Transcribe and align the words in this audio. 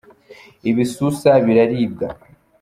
ibisusa 0.69 1.31
biraribwa 1.45 2.07